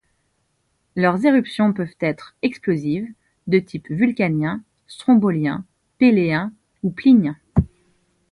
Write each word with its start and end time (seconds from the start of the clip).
Leurs 0.95 1.27
éruptions 1.27 1.73
peuvent 1.73 1.95
être 1.99 2.35
explosives, 2.41 3.07
de 3.45 3.59
type 3.59 3.87
vulcanien, 3.91 4.63
strombolien, 4.87 5.63
péléen 5.99 6.51
ou 6.81 6.89
plinien. 6.89 7.37